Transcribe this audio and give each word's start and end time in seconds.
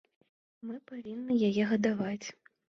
Мы 0.69 0.77
павінны 0.91 1.37
яе 1.49 1.69
гадаваць. 1.73 2.27